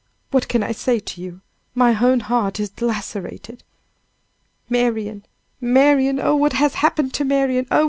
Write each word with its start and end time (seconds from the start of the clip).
what 0.31 0.47
can 0.47 0.63
I 0.63 0.71
say 0.71 0.99
to 0.99 1.21
you? 1.21 1.41
my 1.75 2.03
own 2.03 2.21
heart 2.21 2.59
is 2.59 2.71
lacerated!" 2.81 3.61
"Marian! 4.67 5.23
Marian! 5.59 6.19
oh! 6.19 6.35
what 6.35 6.53
has 6.53 6.73
happened 6.73 7.13
to 7.13 7.23
Marian! 7.23 7.67
Oh! 7.69 7.79